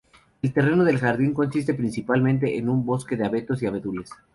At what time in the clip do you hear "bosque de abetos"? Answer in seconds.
2.83-3.61